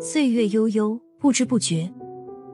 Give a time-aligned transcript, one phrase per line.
[0.00, 1.92] 岁月悠悠，不知不觉，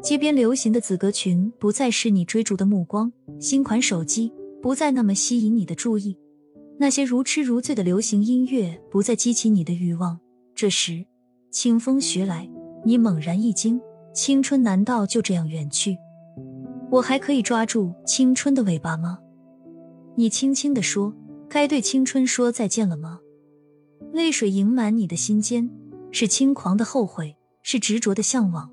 [0.02, 6.16] 街边流行的紫格裙不再是你追逐的目光，新款手机不再那么吸引你的注意，
[6.78, 10.18] 那些如痴如醉的流行音乐不再激起你的欲望。
[10.54, 11.04] 这时，
[11.52, 12.50] 清风徐来，
[12.84, 13.80] 你猛然一惊，
[14.12, 15.96] 青春难道就这样远去？
[16.90, 19.20] 我还可以抓住青春的尾巴吗？
[20.16, 21.14] 你轻轻地说
[21.48, 23.20] ：“该对青春说再见了吗？”
[24.12, 25.70] 泪水盈满你的心间，
[26.10, 27.36] 是轻狂的后悔。
[27.62, 28.70] 是执着的向往，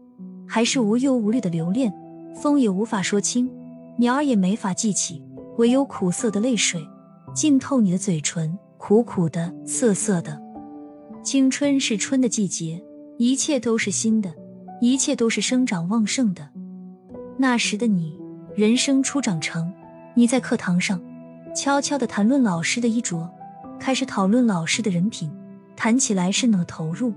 [0.48, 1.94] 还是无忧无虑的留恋？
[2.42, 3.52] 风也无法说清，
[4.00, 5.22] 鸟儿也没法记起，
[5.58, 6.88] 唯有苦涩的泪水
[7.36, 10.42] 浸透你的嘴唇，苦苦的，涩涩的。
[11.22, 12.82] 青春是春的季节，
[13.18, 14.34] 一切都是新的，
[14.80, 16.50] 一切都是生长旺盛的。
[17.38, 18.18] 那时的你，
[18.56, 19.74] 人生初长成，
[20.16, 21.02] 你在课堂上
[21.54, 23.30] 悄悄地谈论老师的衣着，
[23.80, 25.32] 开始讨论老师的人品，
[25.76, 27.14] 谈起来是那么投入。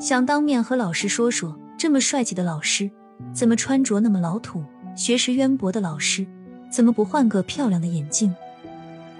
[0.00, 2.90] 想当面和老师说说，这么帅气的老师，
[3.32, 4.64] 怎么穿着那么老土？
[4.96, 6.26] 学识渊博的老师，
[6.70, 8.34] 怎么不换个漂亮的眼镜？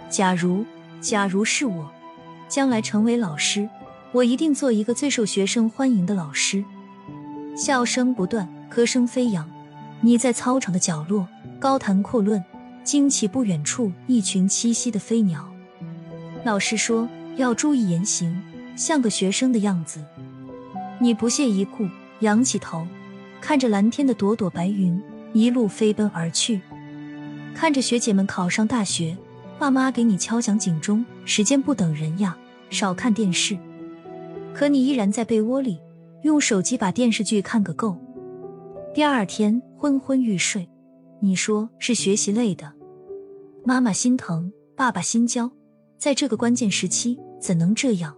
[0.09, 0.65] 假如，
[1.01, 1.89] 假如是我，
[2.49, 3.69] 将来成为老师，
[4.11, 6.65] 我一定做一个最受学生欢迎的老师。
[7.57, 9.49] 笑声不断，歌声飞扬，
[10.01, 11.29] 你在操场的角落
[11.61, 12.43] 高谈阔论，
[12.83, 15.49] 惊起不远处一群栖息的飞鸟。
[16.45, 18.41] 老师说要注意言行，
[18.77, 20.01] 像个学生的样子。
[21.01, 21.87] 你不屑一顾，
[22.21, 22.87] 仰起头，
[23.41, 25.01] 看着蓝天的朵朵白云
[25.33, 26.61] 一路飞奔而去，
[27.55, 29.17] 看着学姐们考上大学，
[29.59, 32.37] 爸妈给你敲响警钟，时间不等人呀，
[32.71, 33.59] 少看电视。
[34.55, 35.79] 可你依然在被窝里
[36.23, 37.97] 用手机把电视剧看个够。
[38.95, 40.69] 第二天昏昏欲睡，
[41.21, 42.73] 你说是学习累的，
[43.65, 45.51] 妈妈心疼，爸爸心焦，
[45.99, 48.17] 在这个关键时期怎能这样？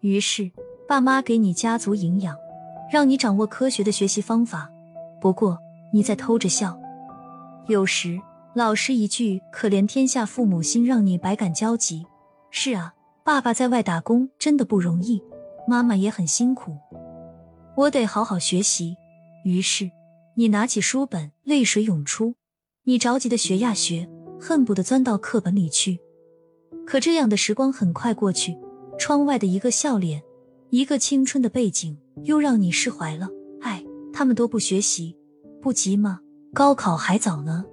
[0.00, 0.50] 于是。
[0.88, 2.36] 爸妈给你家族营养，
[2.90, 4.68] 让你掌握科学的学习方法。
[5.20, 5.56] 不过
[5.92, 6.76] 你在偷着笑。
[7.68, 8.20] 有时
[8.56, 12.04] 老师一句“可怜天下父母心”，让你百感交集。
[12.50, 12.92] 是啊，
[13.22, 15.22] 爸爸在外打工真的不容易，
[15.64, 16.76] 妈妈也很辛苦。
[17.76, 18.96] 我得好好学习。
[19.44, 19.88] 于是
[20.34, 22.34] 你拿起书本，泪水涌出。
[22.82, 24.08] 你着急的学呀学，
[24.40, 26.00] 恨不得钻到课本里去。
[26.90, 28.58] 可这样的时光很快过去，
[28.98, 30.20] 窗外的一个笑脸。
[30.70, 33.28] 一个青春的背景，又让你释怀了。
[33.60, 35.16] 哎，他们都不学习，
[35.62, 36.18] 不急吗？
[36.52, 37.64] 高考还早呢。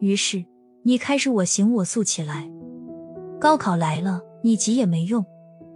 [0.00, 0.44] 于是
[0.82, 2.50] 你开始我行我素起来。
[3.40, 5.24] 高考来了，你急也没用，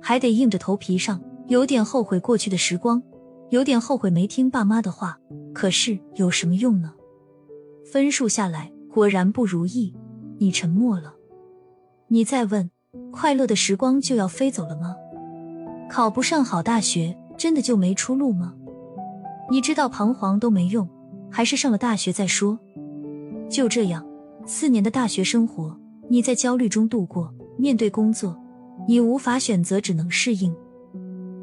[0.02, 1.22] 还得硬着头皮上。
[1.46, 3.00] 有点后悔过去的时光，
[3.50, 5.16] 有点后悔没听爸妈的话。
[5.54, 6.92] 可是有什么用呢？
[7.84, 9.94] 分数下来果然不如意，
[10.38, 11.14] 你沉默了。
[12.10, 12.70] 你再问，
[13.12, 14.96] 快乐的时光就要飞走了吗？
[15.90, 18.54] 考不上好大学，真的就没出路吗？
[19.50, 20.88] 你知道彷徨都没用，
[21.30, 22.58] 还是上了大学再说。
[23.50, 24.06] 就这样，
[24.46, 27.30] 四年的大学生活，你在焦虑中度过。
[27.58, 28.40] 面对工作，
[28.86, 30.54] 你无法选择，只能适应，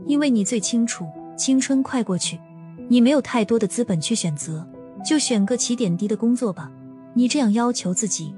[0.07, 1.05] 因为你最清楚，
[1.37, 2.39] 青春快过去，
[2.87, 4.65] 你没有太多的资本去选择，
[5.05, 6.71] 就选个起点低的工作吧。
[7.13, 8.33] 你这样要求自己。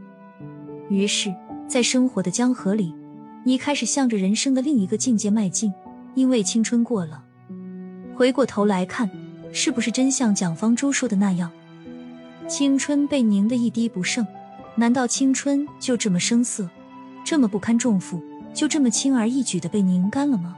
[0.90, 1.34] 于是，
[1.68, 2.94] 在生活的江河里，
[3.44, 5.74] 你开始向着人生的另一个境界迈进。
[6.16, 7.24] 因为青春过了，
[8.16, 9.08] 回过头来看，
[9.54, 11.52] 是不是真像蒋方舟说的那样，
[12.48, 14.26] 青春被凝的一滴不剩？
[14.76, 16.68] 难道青春就这么生涩，
[17.24, 18.20] 这么不堪重负，
[18.52, 20.56] 就这么轻而易举的被拧干了吗？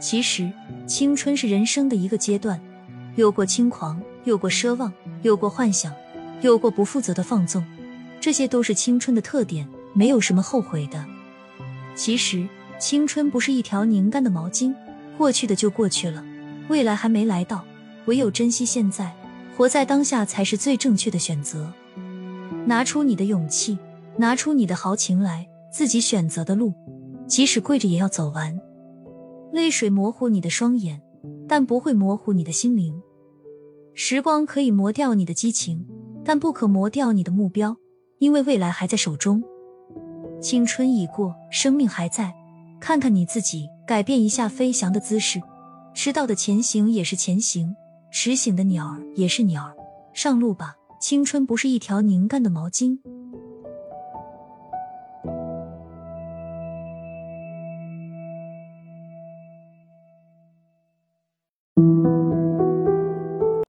[0.00, 0.50] 其实，
[0.86, 2.58] 青春是人生的一个阶段，
[3.16, 5.92] 有过轻狂，有过奢望，有过幻想，
[6.40, 7.62] 有过不负责的放纵，
[8.18, 11.02] 这些都是青春的特点，没有什么后悔的。
[11.94, 12.46] 其实。
[12.76, 14.74] 青春不是一条拧干的毛巾，
[15.16, 16.22] 过去的就过去了，
[16.68, 17.64] 未来还没来到，
[18.06, 19.14] 唯有珍惜现在，
[19.56, 21.72] 活在当下才是最正确的选择。
[22.66, 23.78] 拿出你的勇气，
[24.18, 26.74] 拿出你的豪情来，自己选择的路，
[27.28, 28.60] 即使跪着也要走完。
[29.52, 31.00] 泪水模糊你的双眼，
[31.48, 33.00] 但不会模糊你的心灵。
[33.94, 35.86] 时光可以磨掉你的激情，
[36.24, 37.76] 但不可磨掉你的目标，
[38.18, 39.42] 因为未来还在手中。
[40.44, 42.34] 青春已过，生命还在。
[42.78, 45.40] 看看你自己，改变一下飞翔的姿势。
[45.94, 47.74] 迟到的前行也是前行，
[48.10, 49.74] 迟醒的鸟儿也是鸟儿。
[50.12, 52.98] 上路吧，青春不是一条拧干的毛巾。